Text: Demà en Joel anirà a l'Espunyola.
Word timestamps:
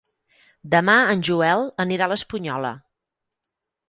Demà 0.75 0.95
en 1.11 1.19
Joel 1.29 1.65
anirà 1.83 2.07
a 2.07 2.13
l'Espunyola. 2.13 2.73